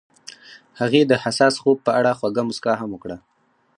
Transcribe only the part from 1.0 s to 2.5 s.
د حساس خوب په اړه خوږه